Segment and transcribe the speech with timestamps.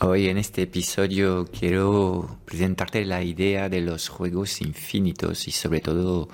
[0.00, 6.28] Hoy en este episodio quiero presentarte la idea de los juegos infinitos y sobre todo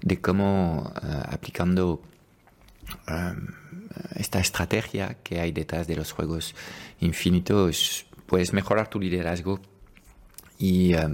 [0.00, 2.02] de cómo eh, aplicando
[3.08, 3.34] eh,
[4.14, 6.54] esta estrategia que hay detrás de los juegos
[7.00, 9.58] infinitos puedes mejorar tu liderazgo
[10.56, 11.08] y eh,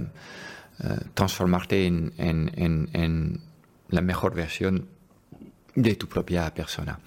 [1.15, 3.41] transformarte en
[3.89, 4.87] la mejor versión
[5.73, 6.99] de tu propia persona.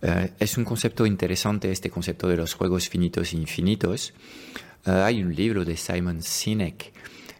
[0.00, 4.14] Eh, es un concepto interesante este concepto de los juegos finitos e infinitos.
[4.86, 6.92] Eh, hay un libro de Simon Sinek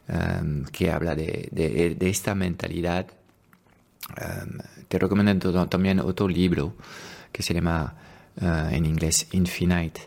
[0.08, 3.06] em, que habla de, esta mentalidad.
[4.16, 4.58] Em,
[4.88, 6.74] te recomiendo también otro libro
[7.30, 7.94] que se llama
[8.40, 10.00] eh, en inglés Infinite,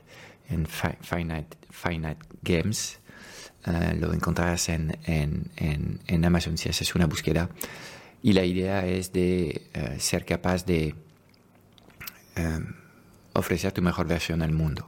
[0.50, 3.00] en Finite, Finite Games.
[4.00, 7.50] lo encontrarás en, en, Amazon si haces una búsqueda.
[8.24, 9.62] Y la idea es de
[9.98, 10.96] ser capaz de
[12.36, 12.60] eh,
[13.34, 14.88] ofrecer tu mejor versión al mundo.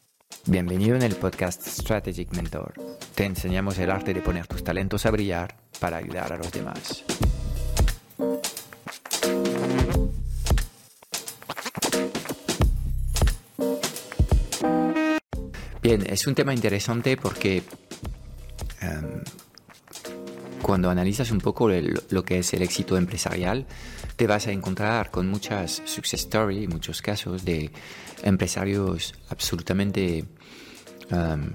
[0.47, 2.73] Bienvenido en el podcast Strategic Mentor.
[3.13, 7.03] Te enseñamos el arte de poner tus talentos a brillar para ayudar a los demás.
[15.83, 17.61] Bien, es un tema interesante porque
[20.71, 23.65] cuando analizas un poco lo que es el éxito empresarial,
[24.15, 27.71] te vas a encontrar con muchas success stories, muchos casos de
[28.23, 30.23] empresarios absolutamente
[31.11, 31.49] um,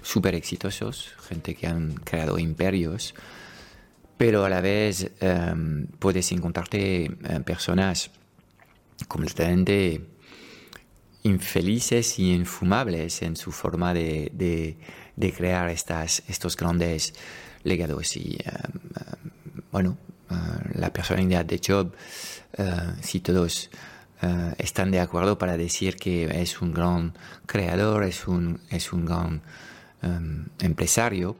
[0.00, 3.14] súper exitosos, gente que han creado imperios,
[4.16, 8.10] pero a la vez em, puedes encontrarte en personas
[9.08, 10.06] completamente
[11.22, 14.32] infelices y infumables en su forma de,
[15.16, 17.12] de, crear estas, estos grandes
[17.64, 18.16] legados.
[18.16, 19.98] Y um, um, bueno,
[20.30, 21.92] uh, la personalidad de Job,
[23.02, 23.70] si todos
[24.58, 27.14] están de acuerdo para decir que es un gran
[27.46, 29.42] creador, es un, es un gran
[30.02, 31.36] um, empresario,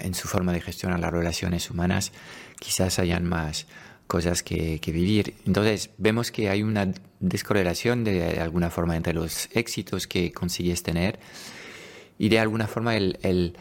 [0.00, 2.12] en su forma de gestionar las relaciones humanas,
[2.58, 3.66] quizás hayan más
[4.12, 5.36] cosas que, vivir.
[5.46, 11.18] Entonces vemos que hay una descorrelación de, alguna forma entre los éxitos que consigues tener
[12.18, 13.56] y de alguna forma el, el,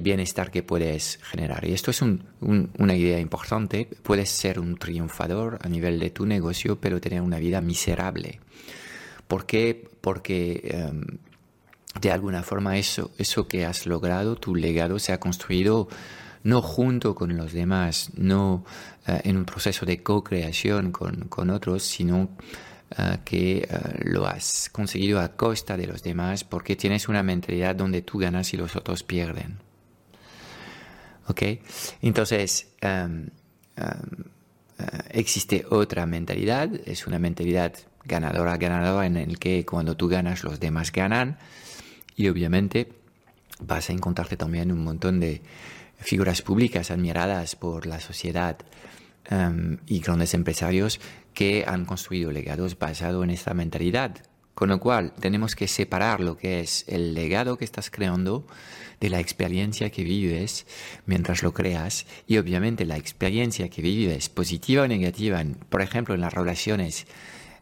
[0.00, 1.64] bienestar que puedes generar.
[1.64, 3.88] Y esto es una idea importante.
[4.02, 8.40] Puedes ser un triunfador a nivel de tu negocio, pero tener una vida miserable.
[9.28, 9.88] ¿Por qué?
[10.00, 11.18] Porque em,
[12.00, 15.88] de alguna forma eso, eso que has logrado, tu legado, se ha construido
[16.42, 18.64] no junto con los demás, no
[19.06, 22.28] eh, en un proceso de co-creación con, otros, sino
[22.96, 23.68] eh, que eh,
[24.04, 28.54] lo has conseguido a costa de los demás porque tienes una mentalidad donde tú ganas
[28.54, 29.65] y los otros pierden.
[31.28, 31.42] ¿Ok?
[32.02, 33.28] Entonces, em,
[33.76, 34.24] em,
[35.10, 37.72] existe otra mentalidad, es una mentalidad
[38.04, 41.38] ganadora, ganadora en el que cuando tú ganas los demás ganan
[42.14, 42.92] y obviamente
[43.60, 45.42] vas a encontrarte también un montón de
[45.98, 48.58] figuras públicas admiradas por la sociedad
[49.28, 51.00] em, y grandes empresarios
[51.34, 54.16] que han construido legados basados en esta mentalidad.
[54.56, 58.46] Con lo cual tenemos que separar lo que es el legado que estás creando
[59.00, 60.66] de la experiencia que vives
[61.04, 66.22] mientras lo creas y obviamente la experiencia que vives, positiva o negativa, por ejemplo en
[66.22, 67.06] las relaciones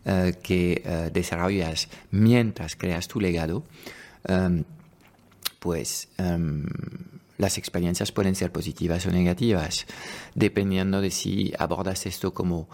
[0.05, 3.65] eh, que eh, desarrollas mientras creas tu legado,
[4.29, 4.63] em,
[5.59, 6.65] pues em,
[7.39, 9.87] las experiencias pueden ser positivas o negativas,
[10.37, 12.69] dependiendo de si abordas esto como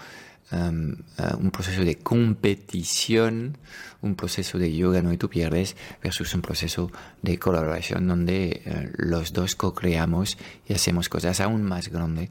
[0.52, 3.58] un proceso de competición,
[4.02, 6.90] un proceso de yoga no y tú pierdes, versus un proceso
[7.22, 12.30] de colaboración donde uh, los dos co-creamos y hacemos cosas aún más grandes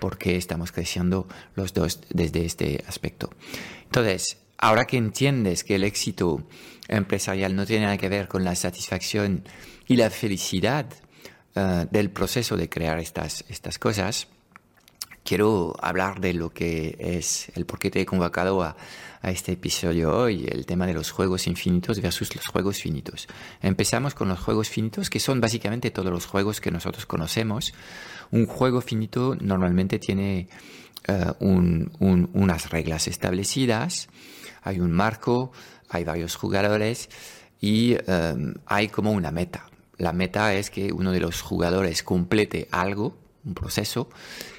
[0.00, 3.30] porque estamos creciendo los dos desde este aspecto.
[3.84, 6.46] Entonces, ahora que entiendes que el éxito
[6.86, 9.44] empresarial no tiene nada que ver con la satisfacción
[9.86, 10.86] y la felicidad,
[11.54, 14.28] eh, del proceso de crear estas, estas cosas,
[15.28, 18.76] quiero hablar de lo que es el por qué te he convocado a,
[19.20, 23.26] este episodio hoy, el tema de los juegos infinitos versus los juegos finitos.
[23.60, 27.74] Empezamos con los juegos finitos, que son básicamente todos los juegos que nosotros conocemos.
[28.30, 30.48] Un juego finito normalmente tiene
[31.08, 34.08] eh, unas reglas establecidas,
[34.62, 35.50] hay un marco,
[35.90, 37.10] hay varios jugadores
[37.60, 39.68] y eh, hay como una meta.
[39.98, 44.08] La meta es que uno de los jugadores complete algo, un proceso,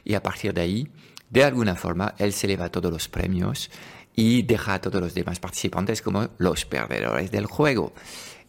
[0.04, 0.92] y a partir de ahí,
[1.30, 3.70] de alguna forma, él se lleva todos los premios
[4.16, 7.94] y deja a todos los demás participantes como los perdedores del juego.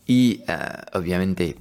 [0.06, 0.56] Y eh,
[0.94, 1.56] obviamente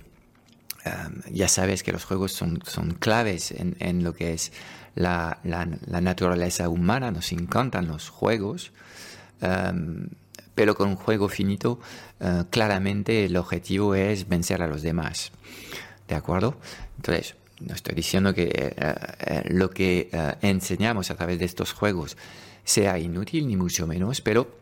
[0.86, 0.92] eh,
[1.32, 4.52] ya sabes que los juegos son, son claves en, lo que es
[4.96, 8.72] la, naturaleza humana, nos encantan los juegos,
[9.42, 9.72] eh,
[10.56, 11.80] pero con un juego finito
[12.50, 15.32] claramente el objetivo es vencer a los demás.
[16.10, 16.58] ¿De acuerdo?
[16.98, 18.76] Entonces, no estoy diciendo que
[19.50, 20.10] lo que
[20.42, 22.18] enseñamos a través de estos juegos
[22.64, 24.60] sea inútil, ni mucho menos, pero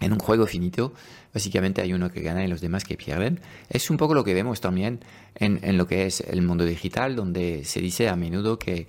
[0.00, 0.92] en un juego finito,
[1.32, 3.40] básicamente hay uno que gana y los demás que pierden.
[3.68, 5.00] Es un poco lo que vemos también
[5.36, 8.88] en, lo que es el mundo digital, donde se dice a menudo que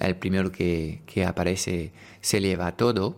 [0.00, 3.16] el primero que, aparece se lleva todo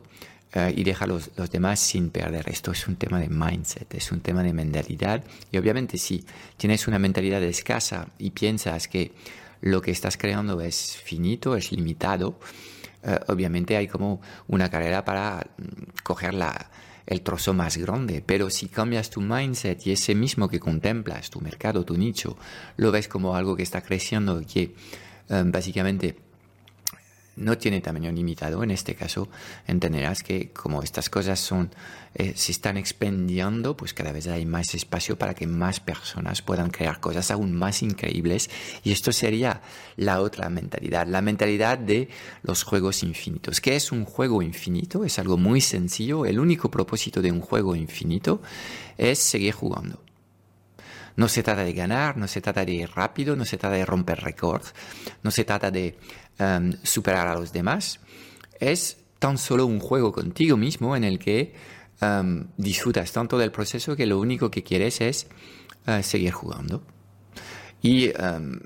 [0.54, 2.48] uh, y deja los, los, demás sin perder.
[2.48, 5.24] Esto es un tema de mindset, es un tema de mentalidad.
[5.50, 6.24] Y obviamente si
[6.56, 9.12] tienes una mentalidad escasa y piensas que
[9.60, 12.38] lo que estás creando es finito, es limitado,
[13.02, 16.70] eh, obviamente hay como una carrera para mm, coger la,
[17.06, 21.40] el trozo más grande, pero si cambias tu mindset y ese mismo que contemplas, tu
[21.40, 22.36] mercado, tu nicho,
[22.76, 24.74] lo ves como algo que está creciendo que
[25.28, 26.16] eh, básicamente
[27.40, 28.62] no tiene tamaño limitado.
[28.62, 29.28] En este caso,
[29.66, 31.70] entenderás que como estas cosas son,
[32.14, 36.70] eh, se están expandiendo, pues cada vez hay más espacio para que más personas puedan
[36.70, 38.50] crear cosas aún más increíbles.
[38.84, 39.62] Y esto sería
[39.96, 42.08] la otra mentalidad, la mentalidad de
[42.42, 43.60] los juegos infinitos.
[43.60, 45.04] ¿Qué es un juego infinito?
[45.04, 46.26] Es algo muy sencillo.
[46.26, 48.42] El único propósito de un juego infinito
[48.96, 50.02] es seguir jugando.
[51.16, 53.84] No se trata de ganar, no se trata de ir rápido, no se trata de
[53.84, 54.74] romper récords,
[55.22, 55.98] no se trata de
[56.40, 58.00] em, superar a los demás.
[58.58, 61.54] Es tan solo un juego contigo mismo en el que
[62.00, 65.28] em, disfrutas tanto del proceso que lo único que quieres es
[65.86, 66.82] eh, seguir jugando.
[67.82, 68.58] Y em,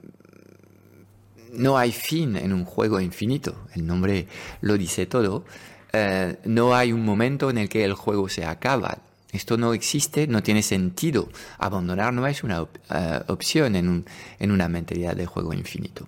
[1.52, 4.26] no hay fin en un juego infinito, el nombre
[4.60, 5.44] lo dice todo.
[5.92, 8.98] Eh, no hay un momento en el que el juego se acaba.
[9.30, 11.28] Esto no existe, no tiene sentido.
[11.58, 14.04] Abandonar no es una eh, opción en,
[14.50, 16.06] una mentalidad de juego infinito.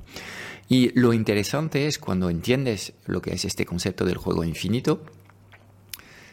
[0.69, 5.03] Y lo interesante es cuando entiendes lo que es este concepto del juego infinito,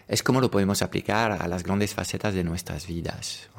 [0.08, 3.50] es cómo lo podemos aplicar a las grandes facetas de nuestras vidas.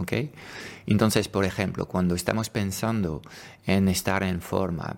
[0.87, 3.23] Entonces, por ejemplo, cuando estamos pensando
[3.67, 4.97] en estar en forma,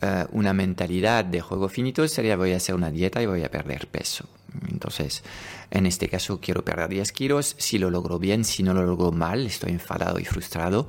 [0.00, 3.50] eh, una mentalidad de juego finito sería voy a hacer una dieta y voy a
[3.50, 4.28] perder peso.
[4.68, 5.22] Entonces,
[5.70, 9.12] en este caso quiero perder 10 kilos, si lo logro bien, si no lo logro
[9.12, 10.88] mal, estoy enfadado y frustrado,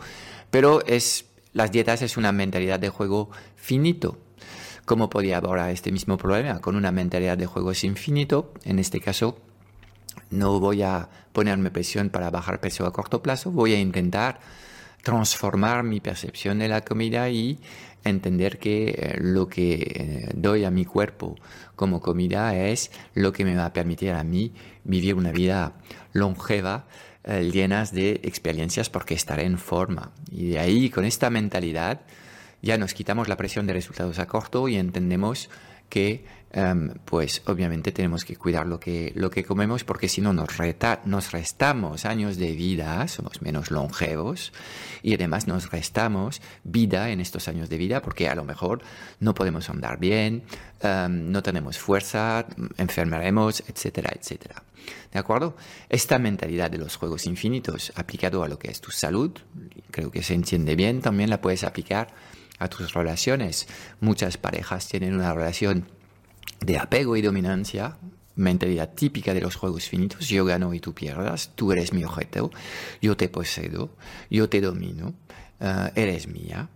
[0.50, 4.18] pero es, las dietas es una mentalidad de juego finito.
[4.86, 6.60] ¿Cómo podría abordar este mismo problema?
[6.60, 9.38] Con una mentalidad de juego infinito, en este caso
[10.30, 14.40] no voy a ponerme presión para bajar peso a corto plazo, voy a intentar
[15.04, 17.60] transformar mi percepción de la comida y
[18.04, 21.36] entender que eh, lo que eh, doy a mi cuerpo
[21.76, 24.54] como comida es lo que me va a permitir a mí
[24.84, 25.74] vivir una vida
[26.14, 26.88] longeva,
[27.26, 30.12] eh, llenas de experiencias porque estaré en forma.
[30.32, 32.02] Y de ahí, con esta mentalidad,
[32.62, 35.50] ya nos quitamos la presión de resultados a corto y entendemos
[35.90, 40.32] que em, pues obviamente tenemos que cuidar lo que, lo que comemos porque si no
[40.34, 40.50] nos,
[41.06, 44.54] nos restamos años de vida, somos menos longevos
[45.02, 48.82] y además nos restamos vida en estos años de vida porque a lo mejor
[49.20, 50.44] no podemos andar bien,
[50.82, 52.46] em, no tenemos fuerza,
[52.78, 54.64] enfermaremos, etcétera, etcétera.
[55.12, 55.56] ¿De acuerdo?
[55.90, 59.32] Esta mentalidad de los juegos infinitos aplicado a lo que es tu salud,
[59.92, 62.08] creo que se entiende bien, también la puedes aplicar
[62.60, 63.68] a tus relaciones.
[64.00, 65.88] Muchas parejas tienen una relación
[66.66, 67.98] de apego y dominancia,
[68.36, 72.52] mentalidad típica de los juegos finitos, yo gano y tú pierdas, tú eres mi objeto,
[73.02, 73.90] yo te posedo,
[74.30, 75.14] yo te domino,
[75.60, 76.70] eh, eres mía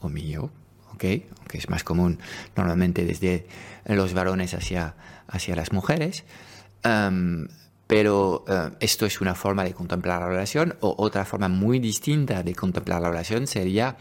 [0.00, 0.50] o mío,
[0.92, 1.04] ¿ok?
[1.38, 2.18] Aunque es más común
[2.56, 3.46] normalmente desde
[3.86, 4.94] los varones hacia,
[5.28, 6.24] hacia las mujeres.
[6.82, 7.46] Em,
[7.86, 12.42] pero eh, esto es una forma de contemplar la relación o otra forma muy distinta
[12.42, 13.96] de contemplar la relación sería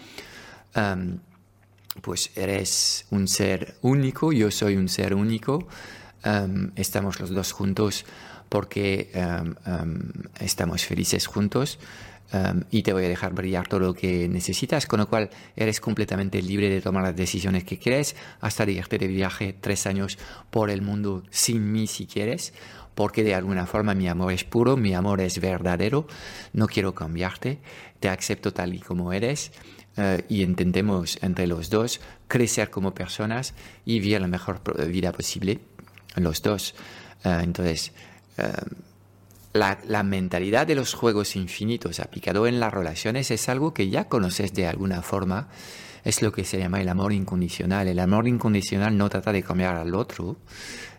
[0.74, 1.20] em,
[2.02, 5.68] pues eres un ser único, yo soy un ser único,
[6.24, 8.06] em, estamos los dos juntos
[8.50, 11.80] porque em, em, estamos felices juntos
[12.72, 16.42] y te voy a dejar brillar todo lo que necesitas, con lo cual eres completamente
[16.42, 20.18] libre de tomar las decisiones que quieres, hasta irte de viaje tres años
[20.50, 22.54] por el mundo sin mí si quieres,
[22.96, 26.08] porque de alguna forma mi amor es puro, mi amor es verdadero,
[26.54, 27.60] no quiero cambiarte,
[28.00, 29.52] te acepto tal y como eres.
[29.96, 33.54] Uh, y intentemos entre los dos crecer como personas
[33.86, 35.60] y vivir la mejor vida posible
[36.16, 36.74] los dos.
[37.24, 37.92] Uh, entonces,
[38.40, 38.74] uh,
[39.54, 44.06] la, la, mentalidad de los juegos infinitos aplicado en las relaciones es algo que ya
[44.06, 45.50] conoces de alguna forma.
[46.04, 47.88] Es lo que se llama el amor incondicional.
[47.88, 50.38] El amor incondicional no trata de cambiar al otro.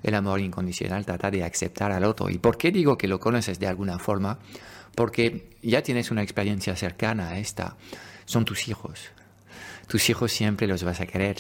[0.02, 2.30] El amor incondicional trata de aceptar al otro.
[2.30, 4.38] ¿Y por qué digo que lo conoces de alguna forma?
[4.94, 7.76] Porque ya tienes una experiencia cercana a esta.
[8.24, 9.10] Son tus hijos.
[9.86, 11.36] Tus hijos siempre los vas a querer.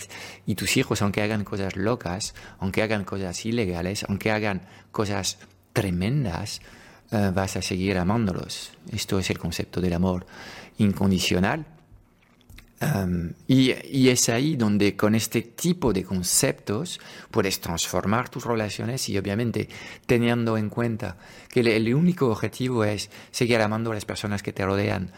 [0.46, 4.62] Y tus hijos, aunque hagan cosas locas, aunque hagan cosas ilegales, aunque hagan
[4.92, 5.38] cosas
[5.72, 6.60] tremendas,
[7.12, 8.72] uh, vas a seguir amándolos.
[8.92, 10.26] Esto es el concepto del amor
[10.78, 11.66] incondicional.
[12.80, 17.00] Um, y, y, es ahí donde con este tipo de conceptos
[17.30, 19.68] puedes transformar tus relaciones y obviamente
[20.06, 21.16] teniendo en cuenta
[21.48, 25.12] que el único objetivo es seguir amando a las personas que te rodean,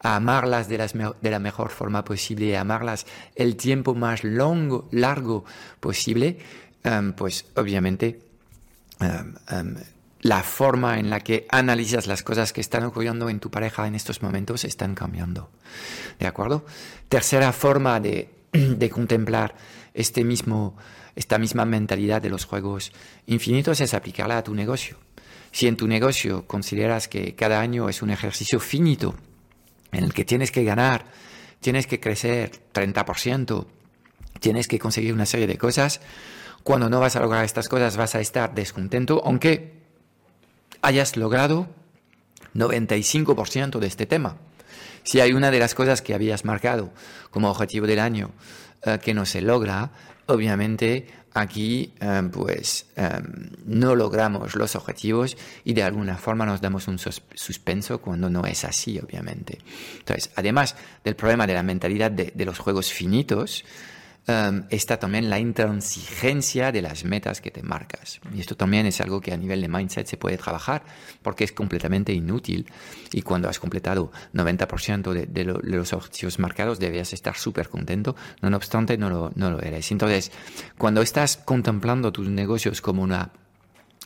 [0.00, 5.44] amarlas de, la mejor forma posible, amarlas el tiempo más largo
[5.80, 6.38] posible,
[6.84, 8.20] um, pues obviamente
[9.00, 9.74] um, um,
[10.22, 13.94] la forma en la que analizas las cosas que están ocurriendo en tu pareja en
[13.94, 15.50] estos momentos están cambiando.
[16.18, 16.64] ¿De acuerdo?
[17.08, 19.54] Tercera forma de, de contemplar
[19.94, 20.76] este mismo,
[21.14, 22.92] esta misma mentalidad de los juegos
[23.26, 24.98] infinitos es aplicarla a tu negocio.
[25.52, 29.16] Si en tu negocio consideras que cada año es un ejercicio finito,
[29.92, 31.06] en el que tienes que ganar,
[31.60, 33.66] tienes que crecer 30%,
[34.40, 36.00] tienes que conseguir una serie de cosas,
[36.62, 39.80] cuando no vas a lograr estas cosas vas a estar descontento, aunque
[40.82, 41.68] hayas logrado
[42.54, 44.36] 95% de este tema.
[45.02, 46.92] Si hay una de las cosas que habías marcado
[47.30, 48.30] como objetivo del año
[48.82, 49.90] eh, que no se logra,
[50.26, 53.20] obviamente aquí eh, pues eh,
[53.66, 58.64] no logramos los objetivos y de alguna forma nos damos un suspenso cuando no es
[58.64, 59.58] así, obviamente.
[59.98, 63.64] Entonces, además del problema de la mentalidad de los juegos finitos,
[64.28, 68.20] um, está también la intransigencia de las metas que te marcas.
[68.34, 70.82] Y esto también es algo que a nivel de mindset se puede trabajar
[71.22, 72.66] porque es completamente inútil.
[73.12, 77.68] Y cuando has completado 90% de, de, lo, de, los objetivos marcados, debías estar súper
[77.68, 78.16] contento.
[78.42, 79.90] No, obstante, no lo, no lo eres.
[79.92, 80.32] Entonces,
[80.78, 83.30] cuando estás contemplando tus negocios como una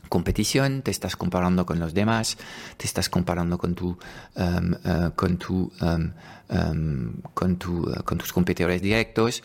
[0.09, 2.37] competición, te estás comparando con los demás,
[2.77, 3.99] te estás comparando con tu,
[4.37, 5.73] um, uh, con tu,
[7.59, 9.43] tu uh, con tus competidores directos,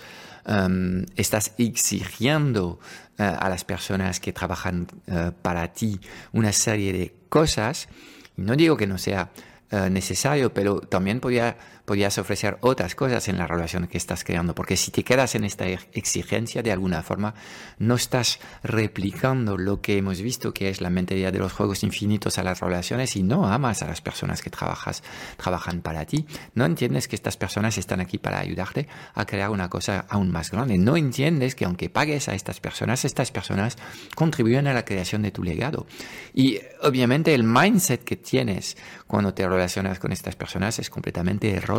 [0.49, 2.79] um, estás exigiendo
[3.19, 5.99] uh, a las personas que trabajan uh, para ti
[6.33, 7.87] una serie de cosas.
[8.35, 9.29] No digo que no sea
[9.71, 11.57] uh, necesario, pero también podría
[11.89, 15.43] podrías ofrecer otras cosas en la relación que estás creando, porque si te quedas en
[15.43, 17.34] esta exigencia de alguna forma,
[17.79, 22.38] no estás replicando lo que hemos visto que es la mentalidad de los juegos infinitos
[22.38, 25.01] a las relaciones y no amas a las personas que trabajas,
[25.36, 26.27] trabajan para ti.
[26.53, 30.51] No entiendes que estas personas están aquí para ayudarte a crear una cosa aún más
[30.51, 30.77] grande.
[30.77, 33.79] No entiendes que aunque pagues a estas personas, estas personas
[34.13, 35.88] contribuyen a la creación de tu legado.
[36.36, 38.77] Y obviamente el mindset que tienes
[39.08, 41.78] cuando te relacionas con estas personas es completamente erróneo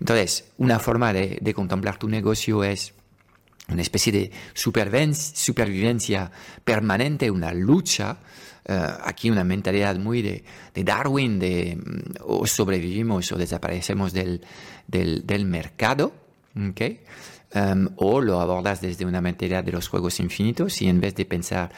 [0.00, 2.94] entonces, una forma de, contemplar tu negocio es
[3.68, 6.30] una especie de supervivencia
[6.64, 8.18] permanente, una lucha,
[8.68, 8.72] uh,
[9.04, 16.12] aquí una mentalidad muy de, Darwin, de um, o sobrevivimos o desaparecemos del mercado,
[16.70, 17.00] ¿okay?
[17.54, 21.24] Um, o lo abordas desde una mentalidad de los juegos infinitos y en vez de
[21.24, 21.70] pensar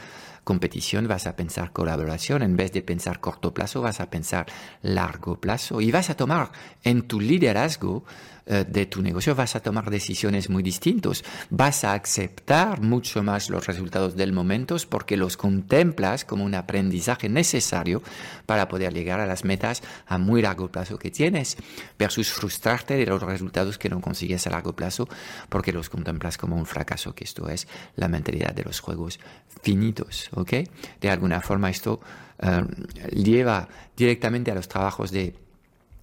[0.47, 4.47] competición vas a pensar colaboración, en vez de pensar corto plazo vas a pensar
[4.81, 5.81] largo plazo.
[5.81, 6.53] Y vas a tomar
[6.85, 8.05] en tu liderazgo
[8.49, 13.51] eh, de tu negocio vas a tomar decisiones muy distintas, vas a aceptar mucho más
[13.51, 18.05] los resultados del momento porque los contemplas como un aprendizaje necesario
[18.47, 21.57] para poder llegar a las metas a muy largo plazo que tienes,
[21.99, 25.09] versus frustrarte de los resultados que no consigues a largo plazo
[25.49, 29.19] porque los contemplas como un fracaso, que esto es la mentalidad de los juegos
[29.63, 30.53] finitos, ¿ok?
[31.01, 32.01] De alguna forma esto
[32.43, 35.35] uh, lleva directamente a los trabajos de,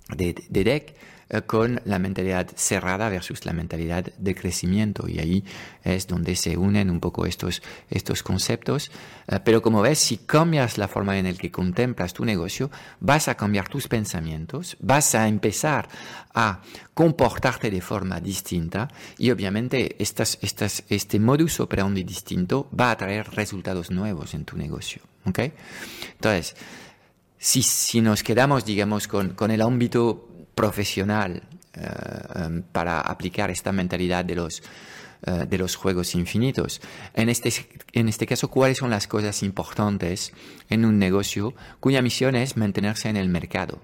[0.10, 5.08] de, de deck eh, con la mentalidad cerrada versus la mentalidad de crecimiento.
[5.08, 5.44] Y ahí
[5.84, 8.92] es donde se unen un poco estos, estos conceptos.
[9.28, 13.28] Eh, pero como ves, si cambias la forma en la que contemplas tu negocio, vas
[13.28, 15.88] a cambiar tus pensamientos, vas a empezar
[16.34, 16.62] a
[16.94, 18.88] comportarte de forma distinta
[19.18, 24.58] y obviamente estas, estas, este modus operandi distinto va a traer resultados nuevos en tu
[24.58, 25.02] negocio.
[25.26, 25.54] ¿okay?
[26.14, 26.56] Entonces,
[27.38, 31.42] si, nos quedamos, digamos, con, el ámbito profesional
[31.76, 34.62] eh, em, para aplicar esta mentalidad de los,
[35.26, 36.82] eh, de los juegos infinitos.
[37.14, 37.52] En este,
[37.94, 40.34] en este caso, ¿cuáles son las cosas importantes
[40.70, 43.82] en un negocio cuya misión es mantenerse en el mercado?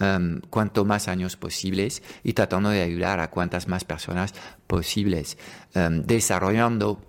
[0.00, 4.34] Um, cuanto más años posibles y tratando de ayudar a cuantas más personas
[4.66, 5.38] posibles,
[5.76, 7.00] um, desarrollando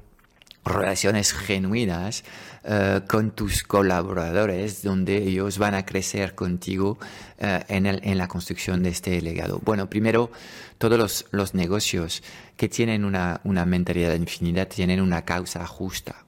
[0.64, 2.24] relaciones genuinas
[2.66, 6.98] uh, con tus colaboradores donde ellos van a crecer contigo
[7.40, 9.62] uh, en, la construcción de este legado.
[9.64, 10.32] Bueno, primero,
[10.78, 12.24] todos los, negocios
[12.58, 16.26] que tienen una, una mentalidad infinita tienen una causa justa.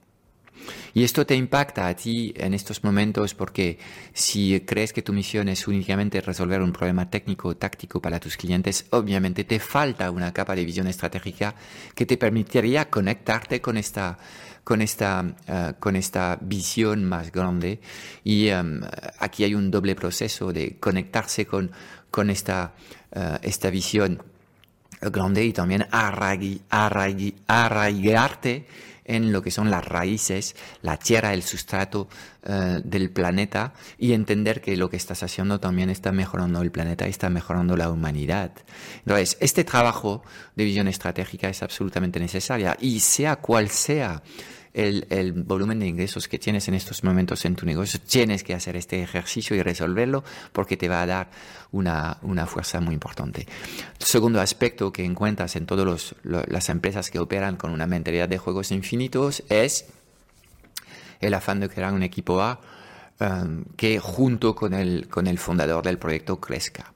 [0.93, 3.77] Y esto te impacta a ti en estos momentos porque
[4.13, 8.37] si crees que tu misión es únicamente resolver un problema técnico o táctico para tus
[8.37, 11.55] clientes, obviamente te falta una capa de visión estratégica
[11.93, 14.17] que te permitiría conectarte con esta
[14.67, 17.79] con esta, eh, con esta visión más grande.
[18.25, 18.81] Y em,
[19.17, 21.71] aquí hay un doble proceso de conectarse con,
[22.11, 22.73] con esta,
[23.15, 24.21] uh, esta visión
[24.99, 25.87] grande y también
[27.47, 28.67] arraigarte
[29.07, 32.07] en lo que son las raíces, la tierra, el sustrato
[32.43, 37.07] eh, del planeta y entender que lo que estás haciendo también está mejorando el planeta
[37.07, 38.51] y está mejorando la humanidad.
[38.99, 40.23] Entonces, este trabajo
[40.55, 44.21] de visión estratégica es absolutamente necesaria y sea cual sea
[44.77, 48.75] el, volumen de ingresos que tienes en estos momentos en tu negocio, tienes que hacer
[48.75, 51.29] este ejercicio y resolverlo porque te va a dar
[51.71, 53.47] una, fuerza muy importante.
[53.99, 58.37] El segundo aspecto que encuentras en todas las empresas que operan con una mentalidad de
[58.37, 59.85] juegos infinitos es
[61.19, 62.59] el afán de crear un equipo A
[63.19, 66.93] um, que junto con el, con el fundador del proyecto crezca.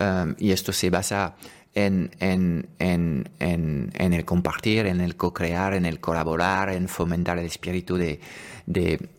[0.00, 1.36] Um, y esto se basa
[1.74, 7.46] en, en, en, en, el compartir, en el co-crear, en el colaborar, en fomentar el
[7.46, 8.20] espíritu de,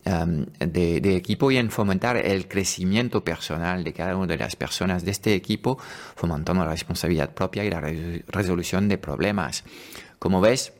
[0.04, 4.56] um, de, de, equipo y en fomentar el crecimiento personal de cada una de las
[4.56, 5.78] personas de este equipo,
[6.14, 7.80] fomentando la responsabilidad propia y la
[8.28, 9.64] resolución de problemas.
[10.18, 10.74] Como ves,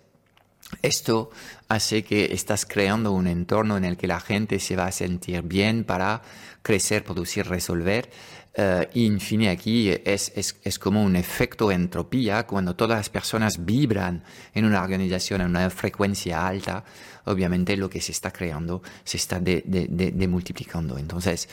[0.83, 1.31] esto
[1.69, 5.43] hace que estás creando un entorno en el que la gente se va a sentir
[5.43, 6.23] bien para
[6.63, 8.11] crecer, producir, resolver
[8.55, 14.23] Uh, y aquí es, es, es, como un efecto entropía, cuando todas las personas vibran
[14.53, 16.85] en una organización en una frecuencia alta,
[17.25, 20.99] obviamente lo que se está creando se está de, de, de, multiplicando.
[20.99, 21.49] Entonces,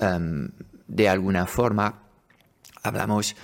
[0.00, 0.48] um,
[0.86, 2.02] de alguna forma,
[2.82, 3.34] hablamos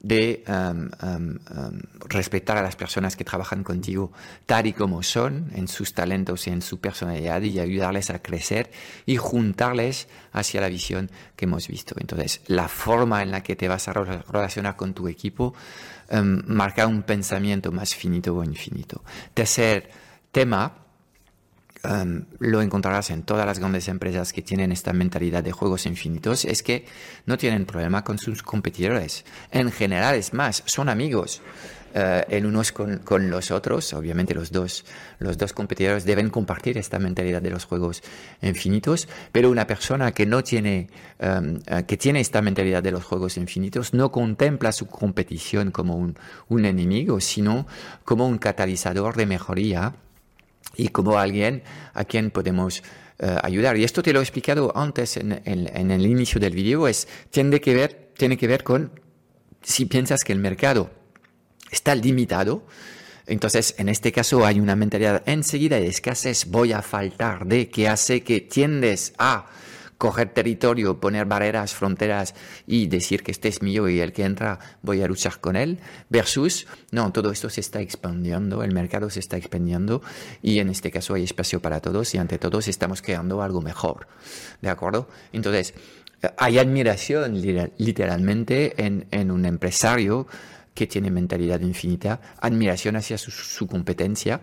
[0.00, 4.12] de um, um, um, respetar a las personas que trabajan contigo
[4.46, 8.70] tal y como son, en sus talentos y en su personalidad, y ayudarles a crecer
[9.06, 11.96] y juntarles hacia la visión que hemos visto.
[11.98, 15.54] Entonces, la forma en la que te vas a relacionar con tu equipo
[16.46, 19.02] marca un pensamiento más finito o infinito.
[19.34, 19.90] Tercer
[20.32, 20.87] tema,
[22.38, 26.62] Lo encontrarás en todas las grandes empresas que tienen esta mentalidad de juegos infinitos, es
[26.62, 26.86] que
[27.26, 29.24] no tienen problema con sus competidores.
[29.50, 31.42] En general, es más, son amigos.
[31.94, 34.84] Uh, en unos con, los otros, obviamente los dos,
[35.18, 38.02] los dos competidores deben compartir esta mentalidad de los juegos
[38.42, 43.38] infinitos, pero una persona que no tiene, uh, que tiene esta mentalidad de los juegos
[43.38, 46.12] infinitos no contempla su competición como
[46.48, 47.66] un enemigo, sino
[48.04, 49.94] como un catalizador de mejoría
[50.78, 51.62] y como alguien
[51.92, 52.82] a quien podemos
[53.18, 53.76] eh, ayudar.
[53.76, 57.74] Y esto te lo he explicado antes en, el inicio del video, es, tiene que
[57.74, 58.92] ver, tiene que ver con
[59.60, 60.88] si piensas que el mercado
[61.70, 62.64] está limitado,
[63.26, 67.88] entonces en este caso hay una mentalidad enseguida de escasez, voy a faltar de, que
[67.88, 69.46] hace que tiendes a
[69.98, 72.34] coger territorio, poner barreras, fronteras
[72.66, 75.80] y decir que este es mío y el que entra voy a luchar con él,
[76.08, 80.00] versus, no, todo esto se está expandiendo, el mercado se está expandiendo
[80.40, 84.06] y en este caso hay espacio para todos y ante todos estamos creando algo mejor.
[84.62, 85.08] ¿De acuerdo?
[85.32, 85.74] Entonces,
[86.36, 87.40] hay admiración
[87.76, 90.26] literalmente en, en un empresario
[90.78, 94.42] que tiene mentalidad infinita, admiración hacia su, competencia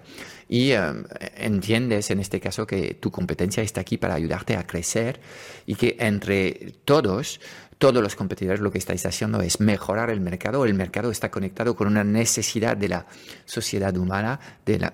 [0.50, 1.06] y em,
[1.38, 5.22] entiendes en este caso que tu competencia está aquí para ayudarte a crecer
[5.66, 7.40] y que entre todos
[7.78, 10.66] todos los competidores lo que estáis haciendo es mejorar el mercado.
[10.66, 13.06] El mercado está conectado con una necesidad de la
[13.46, 14.94] sociedad humana, de la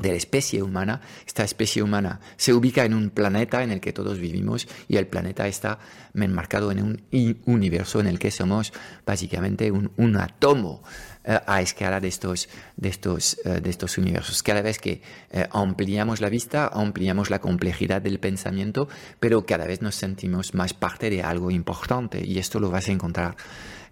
[0.00, 1.00] de la especie humana.
[1.26, 5.06] Esta especie humana se ubica en un planeta en el que todos vivimos y el
[5.06, 5.78] planeta está
[6.14, 7.02] enmarcado en un
[7.46, 8.72] universo en el que somos
[9.06, 10.82] básicamente un, un átomo
[11.22, 14.42] eh, a escala de estos, de, estos, eh, de estos universos.
[14.42, 18.88] Cada vez que eh, ampliamos la vista, ampliamos la complejidad del pensamiento,
[19.20, 22.92] pero cada vez nos sentimos más parte de algo importante y esto lo vas a
[22.92, 23.36] encontrar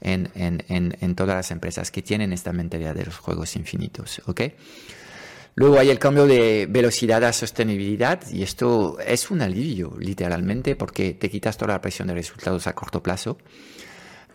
[0.01, 4.23] en, en, en, en todas las empresas que tienen esta mentalidad de los juegos infinitos.
[4.27, 4.41] ¿ok?,
[5.55, 11.15] Luego hay el cambio de velocidad a sostenibilidad y esto es un alivio, literalmente, porque
[11.15, 13.39] te quitas toda la presión de resultados a corto plazo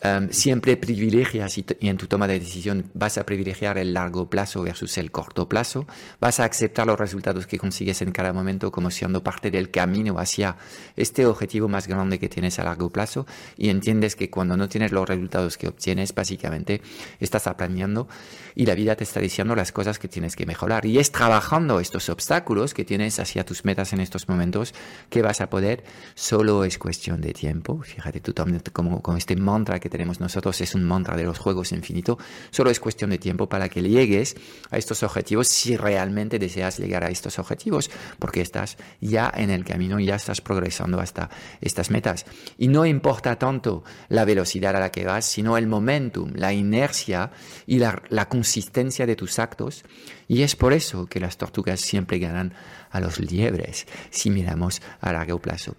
[0.02, 4.62] Em, siempre privilegias y, en tu toma de decisión vas a privilegiar el largo plazo
[4.62, 5.86] versus el corto plazo,
[6.20, 10.18] vas a aceptar los resultados que consigues en cada momento como siendo parte del camino
[10.18, 10.56] hacia
[10.96, 13.26] este objetivo más grande que tienes a largo plazo
[13.56, 16.82] y entiendes que cuando no tienes los resultados que obtienes, básicamente
[17.18, 18.06] estás aprendiendo
[18.54, 20.84] y la vida te está diciendo las cosas que tienes que mejorar.
[20.84, 24.74] Y es trabajando estos obstáculos que tienes hacia tus metas en estos momentos
[25.08, 25.82] que vas a poder,
[26.14, 27.80] solo es cuestión de tiempo.
[27.82, 31.38] Fíjate tú también como con este mantra que tenemos nosotros es un mantra de los
[31.38, 32.18] juegos infinito.
[32.50, 34.34] Solo es cuestión de tiempo para que llegues
[34.72, 39.64] a estos objetivos si realmente deseas llegar a estos objetivos, porque estás ya en el
[39.64, 41.30] camino, ya estás progresando hasta
[41.60, 42.26] estas metas.
[42.58, 47.30] Y no importa tanto la velocidad a la que vas, sino el momentum, la inercia
[47.64, 49.84] y la, la consistencia de tus actos.
[50.26, 52.52] Y es por eso que las tortugas siempre ganan
[52.90, 55.76] a los liebres si miramos a largo plazo.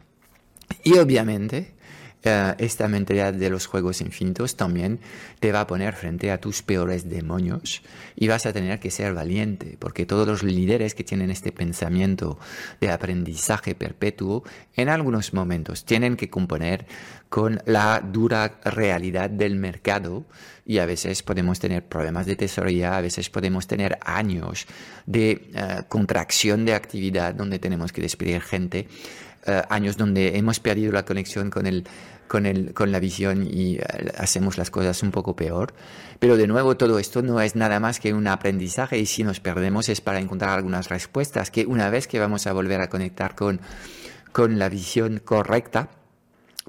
[0.83, 1.74] Y obviamente,
[2.25, 4.99] eh, esta mentalidad de los juegos infinitos también
[5.39, 7.83] te va a poner frente a tus peores demonios
[8.15, 12.39] y vas a tener que ser valiente, porque todos los líderes que tienen este pensamiento
[12.81, 14.43] de aprendizaje perpetuo,
[14.75, 16.87] en algunos momentos tienen que componer
[17.29, 20.25] con la dura realidad del mercado
[20.65, 24.65] y a veces podemos tener problemas de tesorería, a veces podemos tener años
[25.05, 28.87] de eh, contracción de actividad donde tenemos que despedir gente,
[29.45, 31.85] eh, años donde hemos perdido la conexión con el
[32.27, 33.83] con, el, con la visión y eh,
[34.17, 35.73] hacemos las cosas un poco peor.
[36.19, 39.39] Pero de nuevo, todo esto no es nada más que un aprendizaje y si nos
[39.39, 43.35] perdemos es para encontrar algunas respuestas que una vez que vamos a volver a conectar
[43.35, 43.61] con,
[44.31, 45.89] con la visión correcta,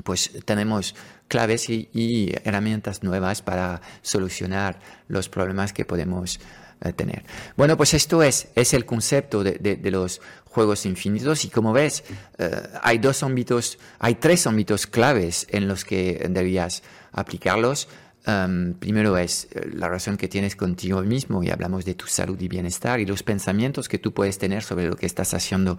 [0.04, 0.94] pues tenemos
[1.28, 6.40] claves y, herramientas nuevas para solucionar los problemas que podemos
[6.82, 7.24] eh, tener.
[7.56, 12.04] Bueno, pues esto es, es el concepto de, los juegos infinitos y como ves,
[12.38, 12.50] eh,
[12.82, 17.88] hay dos ámbitos, hay tres ámbitos claves en los que debías aplicarlos.
[18.26, 22.36] Um, primero es eh, la relación que tienes contigo mismo y hablamos de tu salud
[22.40, 25.78] y bienestar y los pensamientos que tú puedes tener sobre lo que estás haciendo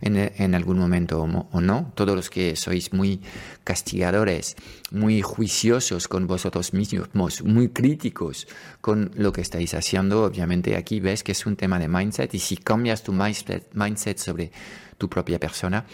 [0.00, 1.90] en, en algún momento o, o, no.
[1.96, 3.20] Todos los que sois muy
[3.64, 4.54] castigadores,
[4.92, 8.46] muy juiciosos con vosotros mismos, muy críticos
[8.80, 12.38] con lo que estáis haciendo, obviamente aquí ves que es un tema de mindset y
[12.38, 14.52] si cambias tu mindset, mindset sobre
[14.98, 15.84] tu propia persona,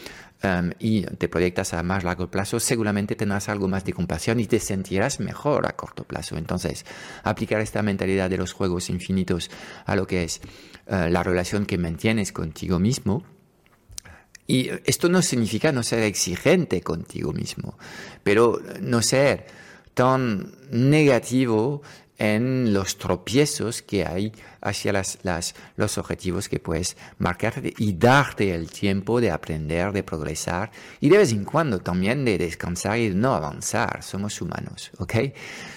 [0.79, 4.61] Y te proyectas a más largo plazo, seguramente tendrás algo más de compasión y te
[4.61, 6.37] sentirás mejor a corto plazo.
[6.37, 6.85] Entonces,
[7.23, 9.51] aplicar esta mentalidad de los juegos infinitos
[9.87, 10.41] a lo que es
[10.87, 13.25] uh, la relación que mantienes contigo mismo,
[14.47, 17.79] y esto no significa no ser exigente contigo mismo,
[18.23, 19.47] pero no ser
[19.95, 21.83] tan negativo
[22.19, 25.19] en los tropiezos que hay hacia las,
[25.77, 31.19] los objetivos que puedes marcar y darte el tiempo de aprender, de progresar y de
[31.19, 34.03] vez en cuando también de descansar y de no avanzar.
[34.03, 35.15] Somos humanos, ¿ok?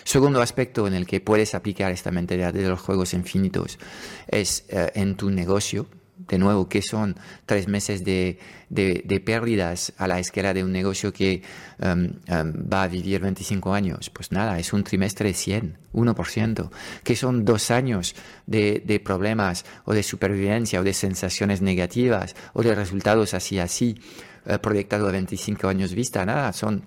[0.03, 3.79] Segundo aspecto en el que puedes aplicar esta mentalidad de los juegos infinitos
[4.27, 5.87] es eh, en tu negocio
[6.27, 11.13] de nuevo, ¿qué son tres meses de, de, pérdidas a la escala de un negocio
[11.13, 11.41] que
[11.79, 14.09] um, um, va a vivir 25 años?
[14.09, 16.69] Pues nada, es un trimestre de 100, 1%.
[17.03, 22.61] ¿Qué son dos años de, de, problemas o de supervivencia o de sensaciones negativas o
[22.61, 23.99] de resultados así, así,
[24.45, 26.25] uh, proyectado a 25 años vista?
[26.25, 26.83] Nada, son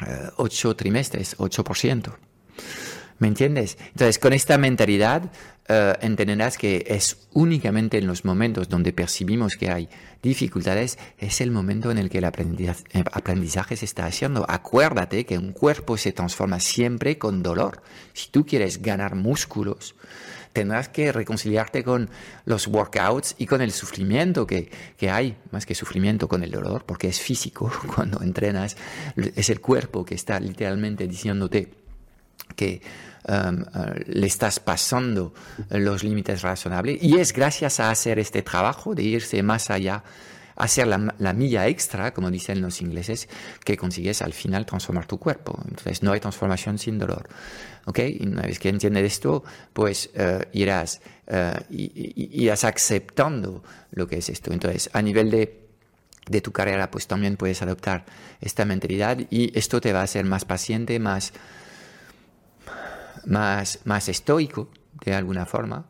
[0.00, 0.04] uh,
[0.36, 2.12] ocho trimestres, 8%.
[3.20, 3.76] ¿Me entiendes?
[3.88, 5.24] Entonces, con esta mentalidad
[5.68, 9.90] uh, entenderás que es únicamente en los momentos donde percibimos que hay
[10.22, 14.46] dificultades, es el momento en el que el aprendizaje, el aprendizaje se está haciendo.
[14.48, 17.82] Acuérdate que un cuerpo se transforma siempre con dolor.
[18.14, 19.94] Si tú quieres ganar músculos,
[20.54, 22.08] tendrás que reconciliarte con
[22.46, 26.86] los workouts y con el sufrimiento que, que, hay, más que sufrimiento con el dolor,
[26.86, 28.78] porque es físico cuando entrenas,
[29.14, 31.68] es el cuerpo que está literalmente diciéndote
[32.56, 32.80] que
[33.28, 35.34] um, uh, le estás pasando
[35.70, 40.02] los límites razonables y es gracias a hacer este trabajo de irse más allá,
[40.56, 43.28] hacer la, la, milla extra, como dicen los ingleses,
[43.64, 45.58] que consigues al final transformar tu cuerpo.
[45.68, 47.28] Entonces no hay transformación sin dolor.
[47.86, 47.98] ¿Ok?
[48.00, 54.28] Y una vez que entiendes esto, pues uh, irás, uh, irás aceptando lo que es
[54.28, 54.52] esto.
[54.52, 55.60] Entonces, a nivel de
[56.30, 58.04] de tu carrera, pues también puedes adoptar
[58.40, 61.32] esta mentalidad y esto te va a hacer más paciente, más,
[63.26, 64.70] más, más estoico,
[65.04, 65.86] de alguna forma,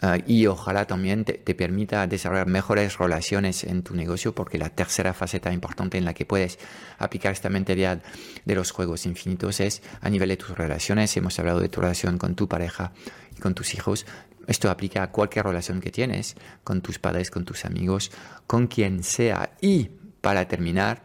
[0.00, 4.70] Uh, y ojalá también te, te, permita desarrollar mejores relaciones en tu negocio, porque la
[4.70, 6.60] tercera faceta importante en la que puedes
[6.98, 8.00] aplicar esta mentalidad
[8.44, 11.16] de los juegos infinitos es a nivel de tus relaciones.
[11.16, 12.92] Hemos hablado de tu relación con tu pareja
[13.36, 14.06] y con tus hijos.
[14.46, 18.12] Esto aplica a cualquier relación que tienes, con tus padres, con tus amigos,
[18.46, 19.50] con quien sea.
[19.60, 21.02] Y para terminar,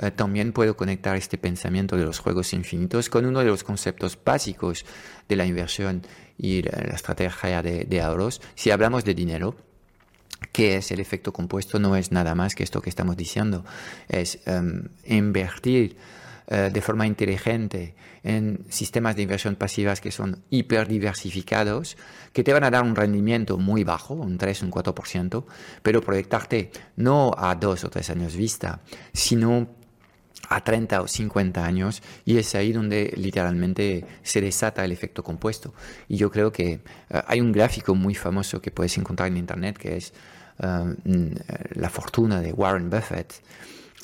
[0.00, 4.18] eh, también puedo conectar este pensamiento de los juegos infinitos con uno de los conceptos
[4.24, 4.84] básicos
[5.28, 6.02] de la inversión
[6.36, 8.40] y la, estrategia de, ahorros.
[8.54, 9.56] Si hablamos de dinero,
[10.52, 11.78] ¿qué es el efecto compuesto?
[11.78, 13.64] No es nada más que esto que estamos diciendo.
[14.08, 15.96] Es em, invertir
[16.50, 21.96] eh, de forma inteligente en sistemas de inversión pasivas que son hiperdiversificados,
[22.32, 25.44] que te van a dar un rendimiento muy bajo, un 3, un 4%,
[25.82, 28.80] pero proyectarte no a dos o tres años vista,
[29.12, 29.68] sino
[30.48, 35.74] a 30 o 50 años y es ahí donde literalmente se desata el efecto compuesto.
[36.08, 36.80] Y yo creo que eh,
[37.26, 40.12] hay un gráfico muy famoso que puedes encontrar en Internet que es
[40.60, 41.34] eh,
[41.74, 43.40] la fortuna de Warren Buffett, eh,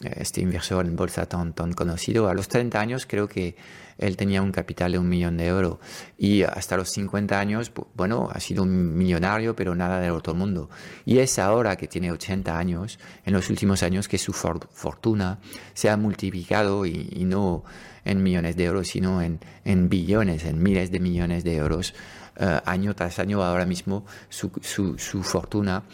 [0.03, 2.29] este inversor en bolsa tan, tan conocido.
[2.29, 3.57] A los 30 años creo que
[3.99, 5.79] él tenía un capital de un millón de euros
[6.19, 10.69] y hasta los 50 años, bueno, ha sido un millonario, pero nada del otro mundo.
[11.05, 15.39] Y es ahora que tiene 80 años, en los últimos años, que su fortuna
[15.75, 17.65] se ha multiplicado y, no
[18.05, 21.95] en millones de euros, sino en, en billones, en miles de millones de euros,
[22.37, 23.43] eh, año tras año.
[23.43, 25.85] Ahora mismo su, su, su fortuna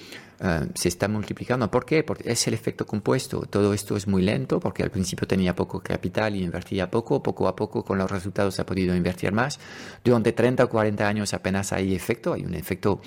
[0.42, 1.70] eh, se está multiplicando.
[1.70, 2.03] ¿Por qué?
[2.03, 3.42] Porque es el efecto compuesto.
[3.42, 7.22] Todo esto es muy lento porque al principio tenía poco capital y invertía poco.
[7.22, 9.61] Poco a poco con los resultados ha podido invertir más.
[10.03, 13.03] Durante 30 o 40 años apenas hay efecto, hay un efecto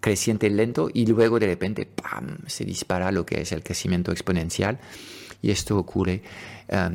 [0.00, 2.38] creciente lento y luego de repente ¡pam!
[2.46, 4.78] se dispara lo que es el crecimiento exponencial.
[5.40, 6.22] Y esto ocurre
[6.68, 6.90] eh,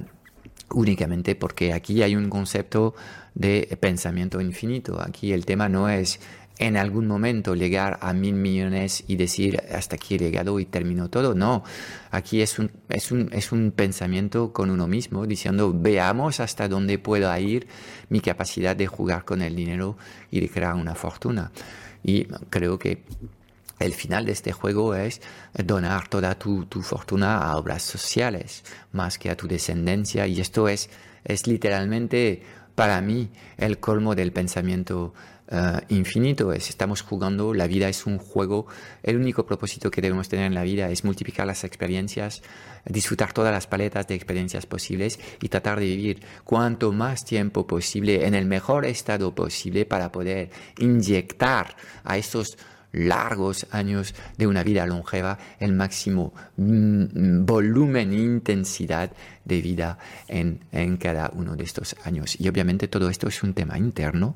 [0.69, 2.93] únicamente porque aquí hay un concepto
[3.33, 5.01] de pensamiento infinito.
[5.01, 6.19] Aquí el tema no es
[6.57, 11.09] en algún momento llegar a mil millones y decir hasta aquí he llegado y termino
[11.09, 11.35] todo.
[11.35, 11.63] No,
[12.11, 16.97] aquí es un, es un, es un pensamiento con uno mismo diciendo veamos hasta dónde
[16.97, 17.67] puedo ir
[18.09, 19.97] mi capacidad de jugar con el dinero
[20.31, 21.51] y de crear una fortuna.
[22.03, 23.03] Y creo que
[23.79, 25.21] el final de este juego es
[25.53, 28.63] donar toda tu, tu fortuna a obras sociales
[28.93, 30.89] más que a tu descendencia y esto es,
[31.25, 32.41] es literalmente
[32.75, 35.13] para mí el colmo del pensamiento
[35.47, 36.51] eh, infinito.
[36.53, 38.67] Es, estamos jugando, la vida es un juego.
[39.03, 42.41] El único propósito que debemos tener en la vida es multiplicar las experiencias,
[42.85, 48.25] disfrutar todas las paletas de experiencias posibles y tratar de vivir cuanto más tiempo posible
[48.25, 52.57] en el mejor estado posible para poder inyectar a estos
[52.95, 59.11] largos años de una vida longeva, el máximo mm, volumen e intensidad
[59.43, 62.39] de vida en, en, cada uno de estos años.
[62.39, 64.35] Y obviamente todo esto es un tema interno,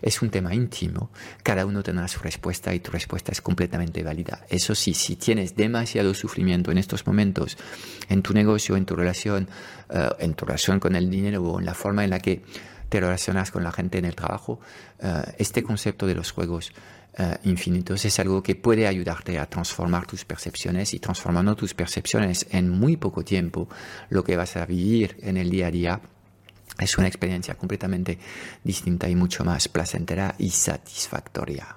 [0.00, 1.10] es un tema íntimo,
[1.42, 4.46] cada uno tendrá su respuesta y tu respuesta es completamente válida.
[4.48, 7.58] Eso sí, si tienes demasiado sufrimiento en estos momentos,
[8.08, 9.48] en tu negocio, en tu relación,
[9.90, 12.42] eh, en tu relación con el dinero o en la forma en la que
[12.88, 14.60] te relacionas con la gente en el trabajo,
[15.00, 16.72] eh, este concepto de los juegos
[17.18, 22.46] uh, infinitos es algo que puede ayudarte a transformar tus percepciones y transformando tus percepciones
[22.50, 23.68] en muy poco tiempo,
[24.10, 26.00] lo que vas a vivir en el día a día
[26.78, 28.18] es una experiencia completamente
[28.62, 31.76] distinta y mucho más placentera y satisfactoria.